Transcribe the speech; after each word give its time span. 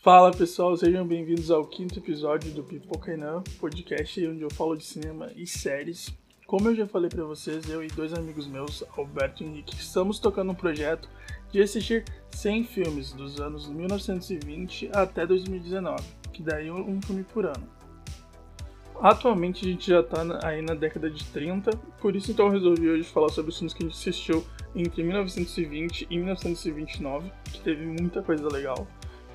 Fala 0.00 0.30
pessoal, 0.30 0.76
sejam 0.76 1.04
bem-vindos 1.04 1.50
ao 1.50 1.66
quinto 1.66 1.98
episódio 1.98 2.52
do 2.52 2.62
Pipocainan, 2.62 3.42
podcast 3.58 4.24
onde 4.28 4.42
eu 4.42 4.48
falo 4.48 4.76
de 4.76 4.84
cinema 4.84 5.28
e 5.34 5.44
séries. 5.44 6.16
Como 6.46 6.68
eu 6.68 6.76
já 6.76 6.86
falei 6.86 7.10
para 7.10 7.24
vocês, 7.24 7.68
eu 7.68 7.82
e 7.82 7.88
dois 7.88 8.14
amigos 8.14 8.46
meus, 8.46 8.84
Alberto 8.96 9.42
e 9.42 9.46
Henrique, 9.46 9.74
estamos 9.74 10.20
tocando 10.20 10.52
um 10.52 10.54
projeto 10.54 11.08
de 11.50 11.60
assistir 11.60 12.04
100 12.30 12.64
filmes 12.64 13.12
dos 13.12 13.40
anos 13.40 13.68
1920 13.68 14.88
até 14.92 15.26
2019, 15.26 16.00
que 16.32 16.44
daí 16.44 16.70
um 16.70 17.02
filme 17.02 17.24
por 17.24 17.44
ano. 17.44 17.68
Atualmente 19.00 19.66
a 19.66 19.68
gente 19.68 19.90
já 19.90 20.00
tá 20.00 20.22
aí 20.44 20.62
na 20.62 20.74
década 20.74 21.10
de 21.10 21.24
30, 21.24 21.76
por 22.00 22.14
isso 22.14 22.30
então 22.30 22.46
eu 22.46 22.52
resolvi 22.52 22.88
hoje 22.88 23.02
falar 23.02 23.30
sobre 23.30 23.50
os 23.50 23.58
filmes 23.58 23.74
que 23.74 23.82
a 23.82 23.86
gente 23.86 23.98
assistiu 23.98 24.46
entre 24.76 25.02
1920 25.02 26.06
e 26.08 26.18
1929, 26.18 27.32
que 27.52 27.60
teve 27.60 27.84
muita 27.84 28.22
coisa 28.22 28.48
legal, 28.48 28.86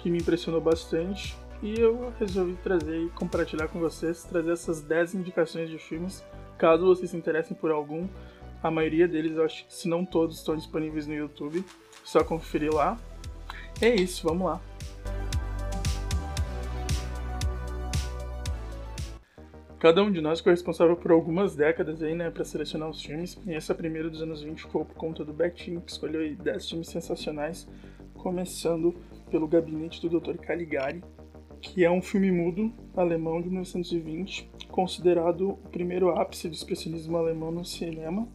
que 0.03 0.11
me 0.11 0.17
impressionou 0.17 0.59
bastante, 0.59 1.33
e 1.61 1.79
eu 1.79 2.11
resolvi 2.19 2.57
trazer 2.57 3.05
e 3.05 3.09
compartilhar 3.11 3.69
com 3.69 3.79
vocês, 3.79 4.25
trazer 4.25 4.51
essas 4.51 4.81
10 4.81 5.15
indicações 5.15 5.69
de 5.69 5.77
filmes, 5.77 6.21
caso 6.57 6.85
vocês 6.85 7.11
se 7.11 7.15
interessem 7.15 7.55
por 7.55 7.71
algum. 7.71 8.05
A 8.61 8.69
maioria 8.69 9.07
deles, 9.07 9.37
eu 9.37 9.45
acho 9.45 9.65
se 9.69 9.87
não 9.87 10.03
todos, 10.03 10.37
estão 10.37 10.57
disponíveis 10.57 11.07
no 11.07 11.13
YouTube, 11.13 11.63
só 12.03 12.21
conferir 12.21 12.73
lá. 12.73 12.99
É 13.81 13.95
isso, 13.95 14.27
vamos 14.27 14.45
lá. 14.45 14.61
Cada 19.79 20.03
um 20.03 20.11
de 20.11 20.19
nós 20.19 20.41
foi 20.41 20.51
responsável 20.51 20.97
por 20.97 21.11
algumas 21.11 21.55
décadas 21.55 22.03
aí, 22.03 22.13
né, 22.13 22.29
para 22.29 22.43
selecionar 22.43 22.89
os 22.89 23.01
filmes. 23.01 23.39
E 23.45 23.53
essa 23.53 23.73
primeira 23.73 24.09
dos 24.09 24.21
anos 24.21 24.41
20 24.41 24.63
ficou 24.63 24.83
por 24.83 24.95
conta 24.95 25.23
do 25.23 25.31
Betinho, 25.31 25.79
que 25.79 25.91
escolheu 25.91 26.19
aí 26.19 26.35
10 26.35 26.69
filmes 26.69 26.89
sensacionais, 26.89 27.67
começando 28.15 28.93
pelo 29.33 29.47
Gabinete 29.47 29.99
do 29.99 30.19
Dr. 30.19 30.37
Caligari, 30.37 31.03
que 31.59 31.83
é 31.83 31.89
um 31.89 32.03
filme 32.03 32.31
mudo 32.31 32.71
alemão 32.95 33.41
de 33.41 33.49
1920, 33.49 34.47
considerado 34.69 35.49
o 35.49 35.69
primeiro 35.71 36.09
ápice 36.11 36.47
do 36.47 36.53
expressionismo 36.53 37.17
alemão 37.17 37.51
no 37.51 37.65
cinema, 37.65 38.27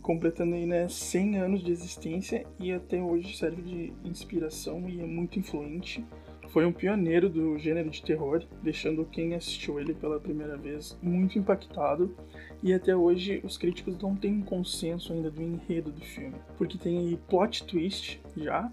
completando 0.00 0.54
aí, 0.54 0.64
né, 0.64 0.88
100 0.88 1.38
anos 1.38 1.64
de 1.64 1.72
existência 1.72 2.46
e 2.60 2.70
até 2.70 3.02
hoje 3.02 3.36
serve 3.36 3.62
de 3.62 3.92
inspiração 4.04 4.88
e 4.88 5.00
é 5.00 5.04
muito 5.04 5.40
influente 5.40 6.06
foi 6.48 6.64
um 6.64 6.72
pioneiro 6.72 7.28
do 7.28 7.58
gênero 7.58 7.90
de 7.90 8.02
terror, 8.02 8.42
deixando 8.62 9.04
quem 9.04 9.34
assistiu 9.34 9.78
ele 9.78 9.92
pela 9.94 10.18
primeira 10.18 10.56
vez 10.56 10.98
muito 11.02 11.38
impactado. 11.38 12.14
E 12.62 12.72
até 12.72 12.96
hoje 12.96 13.40
os 13.44 13.56
críticos 13.58 13.98
não 13.98 14.16
têm 14.16 14.32
um 14.32 14.42
consenso 14.42 15.12
ainda 15.12 15.30
do 15.30 15.42
enredo 15.42 15.92
do 15.92 16.00
filme, 16.00 16.34
porque 16.56 16.78
tem 16.78 16.98
aí 16.98 17.18
plot 17.28 17.64
twist 17.64 18.20
já, 18.36 18.72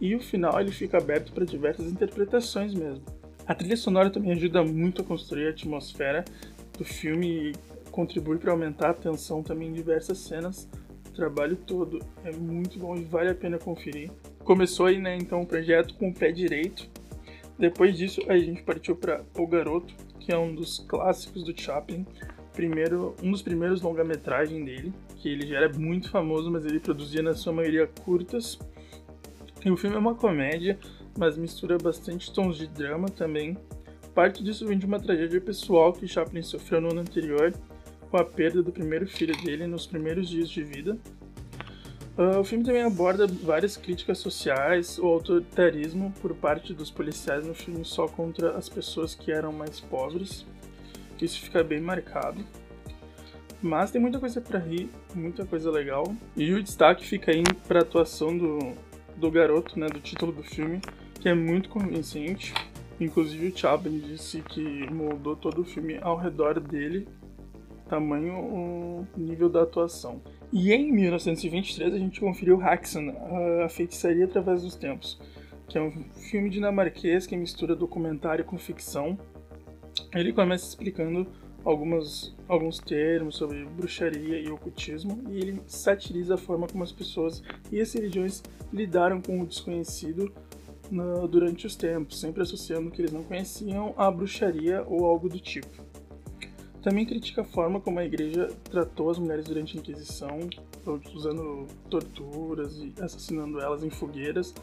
e 0.00 0.14
o 0.14 0.20
final 0.20 0.60
ele 0.60 0.72
fica 0.72 0.98
aberto 0.98 1.32
para 1.32 1.44
diversas 1.44 1.86
interpretações 1.90 2.72
mesmo. 2.72 3.04
A 3.46 3.54
trilha 3.54 3.76
sonora 3.76 4.10
também 4.10 4.32
ajuda 4.32 4.62
muito 4.62 5.02
a 5.02 5.04
construir 5.04 5.48
a 5.48 5.50
atmosfera 5.50 6.24
do 6.78 6.84
filme 6.84 7.50
e 7.50 7.52
contribui 7.90 8.38
para 8.38 8.52
aumentar 8.52 8.90
a 8.90 8.94
tensão 8.94 9.42
também 9.42 9.68
em 9.68 9.72
diversas 9.72 10.18
cenas. 10.18 10.68
O 11.08 11.12
trabalho 11.12 11.56
todo 11.56 11.98
é 12.24 12.32
muito 12.32 12.78
bom 12.78 12.96
e 12.96 13.04
vale 13.04 13.30
a 13.30 13.34
pena 13.34 13.58
conferir. 13.58 14.10
Começou 14.44 14.86
aí, 14.86 14.98
né, 14.98 15.16
então 15.16 15.42
o 15.42 15.46
projeto 15.46 15.94
com 15.94 16.08
o 16.08 16.14
pé 16.14 16.32
direito. 16.32 16.88
Depois 17.58 17.98
disso, 17.98 18.22
a 18.28 18.38
gente 18.38 18.62
partiu 18.62 18.96
para 18.96 19.22
O 19.36 19.46
Garoto, 19.46 19.92
que 20.18 20.32
é 20.32 20.38
um 20.38 20.54
dos 20.54 20.78
clássicos 20.78 21.42
do 21.44 21.60
Chaplin, 21.60 22.06
primeiro, 22.54 23.14
um 23.22 23.30
dos 23.30 23.42
primeiros 23.42 23.82
longa-metragem 23.82 24.64
dele, 24.64 24.92
que 25.16 25.28
ele 25.28 25.46
já 25.46 25.56
era 25.56 25.68
muito 25.68 26.10
famoso, 26.10 26.50
mas 26.50 26.64
ele 26.64 26.80
produzia 26.80 27.22
na 27.22 27.34
sua 27.34 27.52
maioria 27.52 27.86
curtas. 27.86 28.58
E 29.64 29.70
o 29.70 29.76
filme 29.76 29.96
é 29.96 29.98
uma 29.98 30.14
comédia, 30.14 30.78
mas 31.18 31.36
mistura 31.36 31.76
bastante 31.76 32.32
tons 32.32 32.56
de 32.56 32.66
drama 32.66 33.08
também. 33.08 33.58
Parte 34.14 34.42
disso 34.42 34.66
vem 34.66 34.78
de 34.78 34.86
uma 34.86 34.98
tragédia 34.98 35.40
pessoal 35.40 35.92
que 35.92 36.08
Chaplin 36.08 36.42
sofreu 36.42 36.80
no 36.80 36.90
ano 36.90 37.00
anterior, 37.00 37.52
com 38.10 38.16
a 38.16 38.24
perda 38.24 38.62
do 38.62 38.72
primeiro 38.72 39.06
filho 39.06 39.36
dele 39.42 39.66
nos 39.66 39.86
primeiros 39.86 40.28
dias 40.28 40.48
de 40.48 40.62
vida. 40.62 40.98
Uh, 42.18 42.40
o 42.40 42.44
filme 42.44 42.64
também 42.64 42.82
aborda 42.82 43.26
várias 43.26 43.76
críticas 43.76 44.18
sociais, 44.18 44.98
o 44.98 45.06
autoritarismo 45.06 46.12
por 46.20 46.34
parte 46.34 46.74
dos 46.74 46.90
policiais 46.90 47.46
no 47.46 47.54
filme 47.54 47.84
só 47.84 48.08
contra 48.08 48.56
as 48.56 48.68
pessoas 48.68 49.14
que 49.14 49.30
eram 49.30 49.52
mais 49.52 49.78
pobres. 49.78 50.44
Isso 51.20 51.40
fica 51.40 51.62
bem 51.62 51.80
marcado. 51.80 52.44
Mas 53.62 53.90
tem 53.90 54.00
muita 54.00 54.18
coisa 54.18 54.40
para 54.40 54.58
rir, 54.58 54.88
muita 55.14 55.44
coisa 55.44 55.70
legal. 55.70 56.14
E 56.34 56.52
o 56.52 56.62
destaque 56.62 57.06
fica 57.06 57.30
aí 57.30 57.42
para 57.68 57.80
a 57.80 57.82
atuação 57.82 58.36
do, 58.36 58.74
do 59.20 59.30
garoto, 59.30 59.78
né, 59.78 59.86
do 59.86 60.00
título 60.00 60.32
do 60.32 60.42
filme, 60.42 60.80
que 61.20 61.28
é 61.28 61.34
muito 61.34 61.68
convincente. 61.68 62.54
Inclusive 62.98 63.48
o 63.48 63.56
Chaplin 63.56 63.98
disse 64.00 64.42
que 64.42 64.90
moldou 64.92 65.36
todo 65.36 65.60
o 65.60 65.64
filme 65.64 65.98
ao 66.00 66.16
redor 66.16 66.58
dele, 66.58 67.06
tamanho 67.88 68.34
o 68.34 69.06
nível 69.16 69.48
da 69.48 69.62
atuação. 69.62 70.20
E 70.52 70.72
em 70.72 70.90
1923 70.90 71.94
a 71.94 71.98
gente 71.98 72.20
conferiu 72.20 72.60
Haxan, 72.60 73.12
a 73.64 73.68
feitiçaria 73.68 74.24
através 74.24 74.62
dos 74.62 74.74
tempos, 74.74 75.20
que 75.68 75.78
é 75.78 75.80
um 75.80 75.90
filme 75.90 76.50
dinamarquês 76.50 77.26
que 77.26 77.36
mistura 77.36 77.76
documentário 77.76 78.44
com 78.44 78.58
ficção. 78.58 79.18
Ele 80.12 80.32
começa 80.32 80.66
explicando 80.66 81.26
algumas, 81.64 82.34
alguns 82.48 82.78
termos 82.78 83.36
sobre 83.36 83.64
bruxaria 83.64 84.40
e 84.40 84.48
ocultismo 84.50 85.22
e 85.30 85.38
ele 85.38 85.62
satiriza 85.66 86.34
a 86.34 86.38
forma 86.38 86.66
como 86.66 86.82
as 86.82 86.92
pessoas 86.92 87.42
e 87.70 87.80
as 87.80 87.92
religiões 87.92 88.42
lidaram 88.72 89.20
com 89.20 89.40
o 89.40 89.46
desconhecido 89.46 90.32
no, 90.90 91.28
durante 91.28 91.66
os 91.66 91.76
tempos, 91.76 92.18
sempre 92.18 92.42
associando 92.42 92.90
que 92.90 93.00
eles 93.00 93.12
não 93.12 93.22
conheciam 93.22 93.94
a 93.96 94.10
bruxaria 94.10 94.84
ou 94.86 95.04
algo 95.04 95.28
do 95.28 95.38
tipo. 95.38 95.90
Também 96.82 97.04
critica 97.04 97.42
a 97.42 97.44
forma 97.44 97.78
como 97.78 97.98
a 97.98 98.04
igreja 98.04 98.48
tratou 98.64 99.10
as 99.10 99.18
mulheres 99.18 99.44
durante 99.44 99.76
a 99.76 99.80
Inquisição, 99.80 100.48
usando 101.14 101.66
torturas 101.90 102.78
e 102.78 102.94
assassinando 102.98 103.60
elas 103.60 103.84
em 103.84 103.90
fogueiras, 103.90 104.54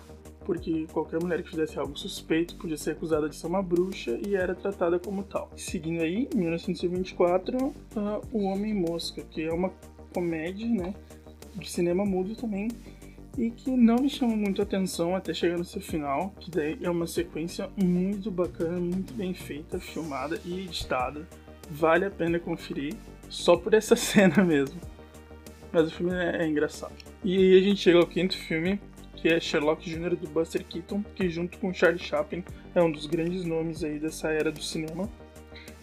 porque 0.47 0.87
qualquer 0.93 1.21
mulher 1.21 1.43
que 1.43 1.49
fizesse 1.49 1.77
algo 1.77 1.99
suspeito 1.99 2.55
podia 2.55 2.77
ser 2.77 2.91
acusada 2.91 3.27
de 3.27 3.35
ser 3.35 3.47
uma 3.47 3.61
bruxa 3.61 4.17
e 4.25 4.33
era 4.33 4.55
tratada 4.55 4.97
como 4.97 5.21
tal. 5.21 5.51
Seguindo 5.57 6.01
aí, 6.01 6.29
em 6.33 6.37
1924, 6.37 7.57
uh, 7.57 7.73
O 8.31 8.45
Homem 8.45 8.73
Mosca, 8.73 9.21
que 9.29 9.43
é 9.43 9.51
uma 9.51 9.73
comédia, 10.13 10.65
né, 10.65 10.95
de 11.53 11.69
cinema 11.69 12.05
mudo 12.05 12.33
também, 12.33 12.69
e 13.37 13.51
que 13.51 13.69
não 13.71 13.97
me 13.97 14.09
chama 14.09 14.37
muito 14.37 14.61
atenção 14.61 15.17
até 15.17 15.33
chegar 15.33 15.57
no 15.57 15.65
seu 15.65 15.81
final, 15.81 16.33
que 16.39 16.49
daí 16.49 16.79
é 16.81 16.89
uma 16.89 17.05
sequência 17.05 17.69
muito 17.75 18.31
bacana, 18.31 18.79
muito 18.79 19.13
bem 19.13 19.33
feita, 19.33 19.77
filmada 19.79 20.39
e 20.45 20.61
editada 20.61 21.27
vale 21.69 22.05
a 22.05 22.09
pena 22.09 22.39
conferir 22.39 22.95
só 23.29 23.57
por 23.57 23.73
essa 23.73 23.95
cena 23.99 24.45
mesmo. 24.45 24.79
Mas 25.73 25.89
o 25.89 25.91
filme 25.91 26.15
é, 26.15 26.43
é 26.43 26.47
engraçado. 26.47 26.93
E 27.21 27.37
aí 27.37 27.57
a 27.57 27.61
gente 27.61 27.81
chega 27.81 27.99
ao 27.99 28.07
quinto 28.07 28.37
filme, 28.37 28.79
que 29.17 29.27
é 29.27 29.39
Sherlock 29.39 29.89
Jr. 29.89 30.15
do 30.15 30.29
Buster 30.29 30.63
Keaton, 30.63 31.03
que 31.15 31.27
junto 31.29 31.57
com 31.57 31.73
Charlie 31.73 31.99
Chaplin 31.99 32.43
é 32.73 32.81
um 32.81 32.91
dos 32.91 33.07
grandes 33.07 33.43
nomes 33.43 33.83
aí 33.83 33.99
dessa 33.99 34.29
era 34.29 34.51
do 34.51 34.61
cinema. 34.61 35.09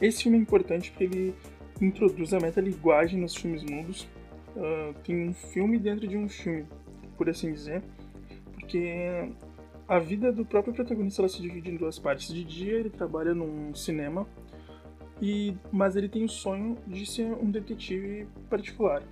Esse 0.00 0.22
filme 0.22 0.38
é 0.38 0.40
importante 0.40 0.90
porque 0.90 1.04
ele 1.04 1.34
introduz 1.80 2.32
a 2.32 2.40
metalinguagem 2.40 3.20
nos 3.20 3.34
filmes 3.34 3.64
mudos. 3.64 4.08
Uh, 4.56 4.94
tem 5.02 5.28
um 5.28 5.34
filme 5.34 5.78
dentro 5.78 6.06
de 6.06 6.16
um 6.16 6.28
filme, 6.28 6.64
por 7.16 7.28
assim 7.28 7.52
dizer, 7.52 7.82
porque 8.52 9.28
a 9.88 9.98
vida 9.98 10.32
do 10.32 10.44
próprio 10.44 10.72
protagonista 10.72 11.20
ela 11.20 11.28
se 11.28 11.42
divide 11.42 11.70
em 11.70 11.76
duas 11.76 11.98
partes. 11.98 12.32
De 12.32 12.44
dia 12.44 12.74
ele 12.74 12.90
trabalha 12.90 13.34
num 13.34 13.74
cinema 13.74 14.26
e, 15.20 15.56
mas 15.72 15.96
ele 15.96 16.08
tem 16.08 16.24
o 16.24 16.28
sonho 16.28 16.76
de 16.86 17.04
ser 17.04 17.32
um 17.32 17.50
detetive 17.50 18.28
particular. 18.48 19.02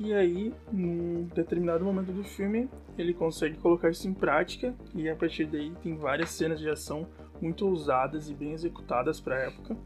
E 0.00 0.14
aí, 0.14 0.54
num 0.70 1.24
determinado 1.34 1.84
momento 1.84 2.12
do 2.12 2.22
filme, 2.22 2.68
ele 2.96 3.12
consegue 3.12 3.56
colocar 3.56 3.90
isso 3.90 4.06
em 4.06 4.14
prática 4.14 4.72
e 4.94 5.08
a 5.08 5.16
partir 5.16 5.46
daí 5.46 5.72
tem 5.82 5.96
várias 5.96 6.30
cenas 6.30 6.60
de 6.60 6.70
ação 6.70 7.08
muito 7.42 7.66
ousadas 7.66 8.30
e 8.30 8.34
bem 8.34 8.52
executadas 8.52 9.20
para 9.20 9.34
a 9.34 9.40
época. 9.40 9.76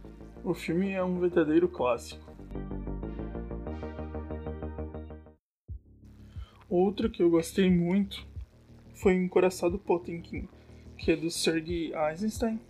O 0.44 0.52
filme 0.52 0.90
é 0.90 1.02
um 1.02 1.18
verdadeiro 1.18 1.66
clássico. 1.66 2.30
Outro 6.68 7.08
que 7.10 7.22
eu 7.22 7.30
gostei 7.30 7.70
muito 7.70 8.26
foi 8.94 9.14
Encoraçado 9.14 9.78
Potemkin, 9.78 10.46
que 10.98 11.12
é 11.12 11.16
do 11.16 11.30
Sergei 11.30 11.92
Eisenstein, 11.94 12.60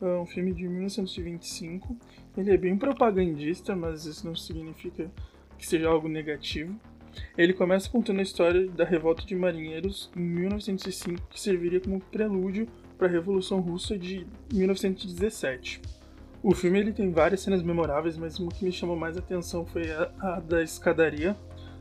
é 0.00 0.06
um 0.18 0.26
filme 0.26 0.52
de 0.52 0.68
1925. 0.68 1.96
Ele 2.36 2.52
é 2.52 2.56
bem 2.56 2.76
propagandista, 2.76 3.74
mas 3.74 4.06
isso 4.06 4.26
não 4.26 4.36
significa 4.36 5.10
que 5.58 5.66
seja 5.66 5.88
algo 5.88 6.08
negativo. 6.08 6.78
Ele 7.36 7.52
começa 7.52 7.88
contando 7.88 8.20
a 8.20 8.22
história 8.22 8.66
da 8.68 8.84
revolta 8.84 9.24
de 9.24 9.34
marinheiros 9.34 10.10
em 10.16 10.20
1905, 10.20 11.28
que 11.30 11.40
serviria 11.40 11.80
como 11.80 12.00
prelúdio 12.00 12.66
para 12.98 13.06
a 13.06 13.10
Revolução 13.10 13.60
Russa 13.60 13.98
de 13.98 14.26
1917. 14.52 15.80
O 16.42 16.54
filme 16.54 16.78
ele 16.78 16.92
tem 16.92 17.10
várias 17.10 17.40
cenas 17.40 17.62
memoráveis, 17.62 18.16
mas 18.18 18.38
uma 18.38 18.52
que 18.52 18.64
me 18.64 18.72
chamou 18.72 18.96
mais 18.96 19.16
atenção 19.16 19.64
foi 19.64 19.90
a, 19.90 20.10
a 20.20 20.40
da 20.40 20.62
escadaria. 20.62 21.36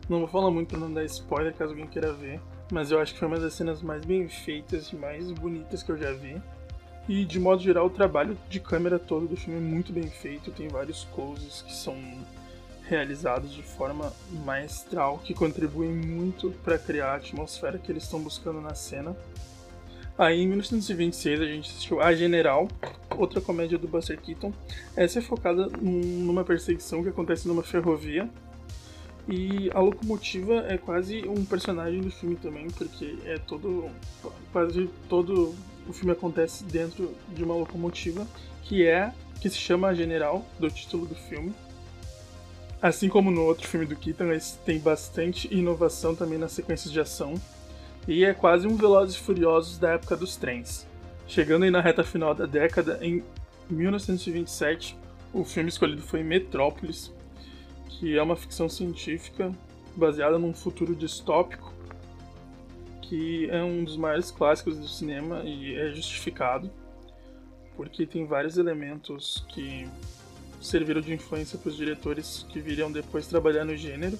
Não 0.07 0.19
vou 0.19 0.27
falar 0.27 0.51
muito 0.51 0.69
para 0.69 0.79
não 0.79 0.93
dar 0.93 1.03
spoiler 1.05 1.53
caso 1.53 1.71
alguém 1.71 1.87
queira 1.87 2.13
ver, 2.13 2.39
mas 2.71 2.91
eu 2.91 2.99
acho 2.99 3.13
que 3.13 3.19
foi 3.19 3.27
uma 3.27 3.39
das 3.39 3.53
cenas 3.53 3.81
mais 3.81 4.05
bem 4.05 4.27
feitas 4.27 4.87
e 4.87 4.95
mais 4.95 5.31
bonitas 5.31 5.83
que 5.83 5.91
eu 5.91 5.97
já 5.97 6.11
vi. 6.13 6.41
E 7.07 7.25
de 7.25 7.39
modo 7.39 7.61
geral, 7.61 7.87
o 7.87 7.89
trabalho 7.89 8.37
de 8.49 8.59
câmera 8.59 8.97
todo 8.97 9.27
do 9.27 9.35
filme 9.35 9.59
é 9.59 9.61
muito 9.61 9.91
bem 9.91 10.07
feito, 10.07 10.51
tem 10.51 10.69
vários 10.69 11.03
closes 11.13 11.61
que 11.61 11.73
são 11.73 11.95
realizados 12.87 13.53
de 13.53 13.63
forma 13.63 14.11
maestral, 14.45 15.19
que 15.19 15.33
contribuem 15.33 15.93
muito 15.93 16.51
para 16.63 16.77
criar 16.77 17.13
a 17.13 17.15
atmosfera 17.15 17.77
que 17.77 17.91
eles 17.91 18.03
estão 18.03 18.19
buscando 18.19 18.61
na 18.61 18.75
cena. 18.75 19.15
Aí 20.17 20.41
em 20.41 20.47
1926 20.47 21.41
a 21.41 21.45
gente 21.45 21.71
assistiu 21.71 21.99
A 21.99 22.13
General, 22.13 22.67
outra 23.17 23.41
comédia 23.41 23.77
do 23.77 23.87
Buster 23.87 24.19
Keaton. 24.19 24.53
Essa 24.95 25.19
é 25.19 25.21
focada 25.21 25.67
numa 25.81 26.43
perseguição 26.43 27.01
que 27.01 27.09
acontece 27.09 27.47
numa 27.47 27.63
ferrovia. 27.63 28.29
E 29.27 29.71
a 29.73 29.79
locomotiva 29.79 30.65
é 30.67 30.77
quase 30.77 31.27
um 31.27 31.45
personagem 31.45 32.01
do 32.01 32.11
filme 32.11 32.35
também, 32.35 32.67
porque 32.69 33.15
é 33.25 33.37
todo. 33.37 33.89
quase 34.51 34.89
todo 35.07 35.55
o 35.87 35.93
filme 35.93 36.11
acontece 36.11 36.63
dentro 36.65 37.15
de 37.29 37.43
uma 37.43 37.55
locomotiva 37.55 38.27
que 38.63 38.85
é 38.85 39.13
que 39.41 39.49
se 39.49 39.57
chama 39.57 39.93
General 39.93 40.45
do 40.59 40.69
título 40.69 41.05
do 41.05 41.15
filme. 41.15 41.53
Assim 42.83 43.07
como 43.07 43.31
no 43.31 43.43
outro 43.43 43.65
filme 43.65 43.85
do 43.85 43.95
Keaton, 43.95 44.25
eles 44.25 44.59
têm 44.65 44.77
bastante 44.77 45.47
inovação 45.55 46.13
também 46.13 46.37
nas 46.37 46.51
sequências 46.51 46.91
de 46.91 46.99
ação 46.99 47.35
e 48.05 48.25
é 48.25 48.33
quase 48.33 48.67
um 48.67 48.75
Velozes 48.75 49.15
e 49.15 49.19
Furiosos 49.19 49.77
da 49.77 49.91
época 49.91 50.17
dos 50.17 50.35
trens. 50.35 50.85
Chegando 51.25 51.63
aí 51.63 51.71
na 51.71 51.79
reta 51.79 52.03
final 52.03 52.35
da 52.35 52.45
década, 52.45 52.99
em 53.01 53.23
1927, 53.69 54.97
o 55.31 55.45
filme 55.45 55.69
escolhido 55.69 56.01
foi 56.01 56.23
Metrópolis, 56.23 57.09
que 57.87 58.17
é 58.17 58.21
uma 58.21 58.35
ficção 58.35 58.67
científica 58.67 59.49
baseada 59.95 60.37
num 60.37 60.53
futuro 60.53 60.93
distópico 60.93 61.71
que 63.01 63.49
é 63.49 63.63
um 63.63 63.85
dos 63.85 63.95
maiores 63.95 64.29
clássicos 64.29 64.77
do 64.77 64.89
cinema 64.89 65.41
e 65.45 65.73
é 65.73 65.93
justificado 65.93 66.69
porque 67.77 68.05
tem 68.05 68.25
vários 68.25 68.57
elementos 68.57 69.45
que 69.47 69.87
serviram 70.63 71.01
de 71.01 71.13
influência 71.13 71.57
para 71.57 71.69
os 71.69 71.75
diretores 71.75 72.45
que 72.49 72.59
viriam 72.59 72.91
depois 72.91 73.27
trabalhar 73.27 73.65
no 73.65 73.75
gênero. 73.75 74.17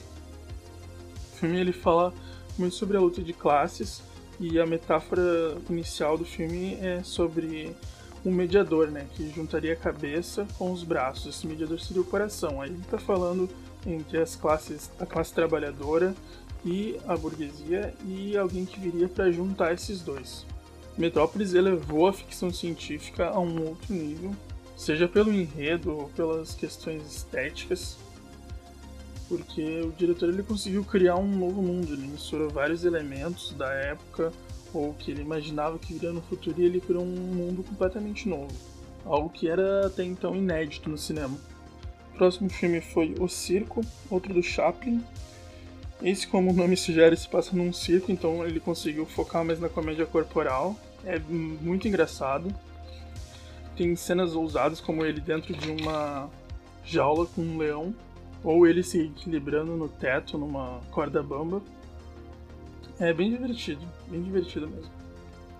O 1.33 1.35
filme 1.37 1.59
ele 1.59 1.71
fala 1.71 2.13
muito 2.57 2.75
sobre 2.75 2.97
a 2.97 2.99
luta 2.99 3.21
de 3.21 3.33
classes 3.33 4.01
e 4.39 4.59
a 4.59 4.65
metáfora 4.65 5.57
inicial 5.69 6.17
do 6.17 6.25
filme 6.25 6.75
é 6.81 7.01
sobre 7.03 7.75
um 8.25 8.31
mediador, 8.31 8.87
né, 8.87 9.05
que 9.15 9.29
juntaria 9.31 9.73
a 9.73 9.75
cabeça 9.75 10.47
com 10.57 10.71
os 10.71 10.83
braços. 10.83 11.35
Esse 11.35 11.47
mediador 11.47 11.79
seria 11.79 12.01
o 12.01 12.05
coração. 12.05 12.61
Aí 12.61 12.69
ele 12.69 12.79
está 12.81 12.97
falando 12.97 13.49
entre 13.85 14.17
as 14.17 14.35
classes, 14.35 14.89
a 14.99 15.05
classe 15.05 15.33
trabalhadora 15.33 16.15
e 16.65 16.97
a 17.07 17.17
burguesia 17.17 17.93
e 18.05 18.37
alguém 18.37 18.65
que 18.65 18.79
viria 18.79 19.09
para 19.09 19.31
juntar 19.31 19.73
esses 19.73 20.01
dois. 20.01 20.45
Metrópolis 20.97 21.53
elevou 21.53 22.07
a 22.07 22.13
ficção 22.13 22.51
científica 22.51 23.27
a 23.27 23.39
um 23.39 23.67
outro 23.67 23.93
nível, 23.93 24.33
seja 24.75 25.07
pelo 25.07 25.31
enredo 25.31 25.91
ou 25.91 26.09
pelas 26.09 26.53
questões 26.53 27.05
estéticas, 27.05 27.97
porque 29.27 29.81
o 29.81 29.91
diretor 29.91 30.29
ele 30.29 30.43
conseguiu 30.43 30.83
criar 30.83 31.15
um 31.15 31.27
novo 31.27 31.61
mundo, 31.61 31.93
ele 31.93 32.07
misturou 32.07 32.49
vários 32.49 32.83
elementos 32.83 33.51
da 33.53 33.71
época 33.73 34.31
ou 34.73 34.93
que 34.93 35.11
ele 35.11 35.21
imaginava 35.21 35.77
que 35.77 35.93
viria 35.93 36.11
no 36.11 36.21
futuro 36.21 36.59
e 36.59 36.65
ele 36.65 36.81
criou 36.81 37.03
um 37.03 37.07
mundo 37.07 37.63
completamente 37.63 38.27
novo, 38.27 38.53
algo 39.05 39.29
que 39.29 39.47
era 39.47 39.87
até 39.87 40.03
então 40.03 40.35
inédito 40.35 40.89
no 40.89 40.97
cinema. 40.97 41.37
O 42.13 42.17
próximo 42.17 42.49
filme 42.49 42.81
foi 42.81 43.15
O 43.19 43.27
Circo, 43.27 43.81
outro 44.09 44.33
do 44.33 44.43
Chaplin, 44.43 45.03
esse, 46.03 46.27
como 46.27 46.51
o 46.51 46.53
nome 46.53 46.75
sugere, 46.75 47.15
se 47.15 47.29
passa 47.29 47.55
num 47.55 47.71
circo, 47.71 48.11
então 48.11 48.45
ele 48.45 48.59
conseguiu 48.59 49.05
focar 49.05 49.45
mais 49.45 49.57
na 49.57 49.69
comédia 49.69 50.05
corporal. 50.05 50.75
É 51.05 51.17
muito 51.17 51.87
engraçado. 51.87 52.53
Tem 53.75 53.95
cenas 53.95 54.35
ousadas, 54.35 54.79
como 54.79 55.05
ele 55.05 55.19
dentro 55.19 55.53
de 55.53 55.71
uma 55.71 56.29
jaula 56.83 57.25
com 57.25 57.41
um 57.41 57.57
leão, 57.57 57.93
ou 58.43 58.67
ele 58.67 58.83
se 58.83 58.99
equilibrando 58.99 59.75
no 59.75 59.87
teto 59.87 60.37
numa 60.37 60.81
corda 60.91 61.23
bamba. 61.23 61.61
É 62.99 63.13
bem 63.13 63.31
divertido, 63.31 63.81
bem 64.07 64.21
divertido 64.21 64.67
mesmo. 64.67 64.91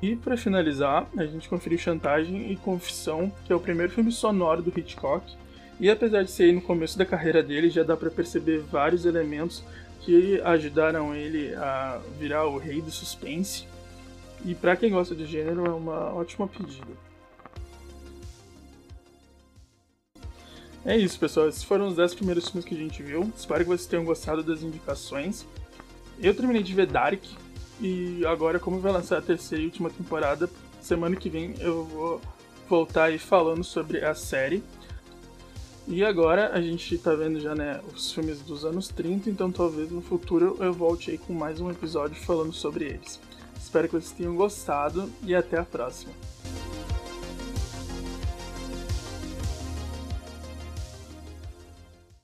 E 0.02 0.16
para 0.18 0.36
finalizar, 0.36 1.08
a 1.18 1.26
gente 1.26 1.48
conferiu 1.48 1.78
Chantagem 1.78 2.52
e 2.52 2.58
Confissão, 2.58 3.32
que 3.46 3.54
é 3.54 3.56
o 3.56 3.60
primeiro 3.60 3.92
filme 3.92 4.12
sonoro 4.12 4.62
do 4.62 4.78
Hitchcock. 4.78 5.26
E 5.80 5.90
apesar 5.90 6.24
de 6.24 6.30
ser 6.30 6.54
no 6.54 6.62
começo 6.62 6.98
da 6.98 7.06
carreira 7.06 7.42
dele, 7.42 7.70
já 7.70 7.84
dá 7.84 7.96
para 7.96 8.12
perceber 8.12 8.60
vários 8.60 9.06
elementos 9.06 9.64
que 10.02 10.42
ajudaram 10.42 11.16
ele 11.16 11.56
a 11.56 12.02
virar 12.20 12.46
o 12.46 12.58
rei 12.58 12.82
do 12.82 12.92
suspense. 12.92 13.66
E 14.46 14.54
para 14.54 14.76
quem 14.76 14.92
gosta 14.92 15.16
de 15.16 15.26
gênero, 15.26 15.66
é 15.66 15.70
uma 15.70 16.14
ótima 16.14 16.48
pedida. 16.48 16.92
É 20.86 20.98
isso, 20.98 21.18
pessoal. 21.18 21.48
Esses 21.48 21.64
foram 21.64 21.88
os 21.88 21.96
10 21.96 22.16
primeiros 22.16 22.50
filmes 22.50 22.66
que 22.66 22.76
a 22.76 22.78
gente 22.78 23.02
viu. 23.02 23.32
Espero 23.36 23.62
que 23.62 23.70
vocês 23.70 23.88
tenham 23.88 24.04
gostado 24.04 24.44
das 24.44 24.62
indicações. 24.62 25.46
Eu 26.20 26.36
terminei 26.36 26.62
de 26.62 26.74
ver 26.74 26.88
Dark 26.88 27.24
e 27.80 28.26
agora, 28.26 28.60
como 28.60 28.80
vai 28.80 28.92
lançar 28.92 29.18
a 29.18 29.22
terceira 29.22 29.64
e 29.64 29.66
última 29.66 29.90
temporada, 29.90 30.50
semana 30.82 31.16
que 31.16 31.30
vem 31.30 31.56
eu 31.60 31.86
vou 31.86 32.22
voltar 32.70 33.06
aí 33.06 33.18
falando 33.18 33.64
sobre 33.64 34.04
a 34.04 34.14
série. 34.14 34.64
E 35.88 36.04
agora 36.04 36.52
a 36.54 36.62
gente 36.62 36.98
tá 36.98 37.14
vendo 37.14 37.40
já, 37.40 37.54
né, 37.54 37.82
os 37.94 38.12
filmes 38.14 38.40
dos 38.40 38.64
anos 38.64 38.88
30, 38.88 39.30
então 39.30 39.52
talvez 39.52 39.92
no 39.92 40.02
futuro 40.02 40.58
eu 40.62 40.72
volte 40.72 41.12
aí 41.12 41.18
com 41.18 41.34
mais 41.34 41.60
um 41.60 41.70
episódio 41.70 42.16
falando 42.16 42.54
sobre 42.54 42.86
eles. 42.86 43.20
Espero 43.58 43.88
que 43.88 43.96
vocês 43.96 44.12
tenham 44.12 44.36
gostado 44.36 45.12
e 45.24 45.36
até 45.36 45.58
a 45.58 45.66
próxima. 45.66 46.14